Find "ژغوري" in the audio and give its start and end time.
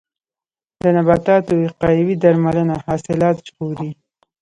3.47-3.89